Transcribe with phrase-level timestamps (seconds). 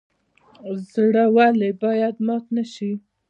[0.91, 2.91] زړه ولې باید مات نشي؟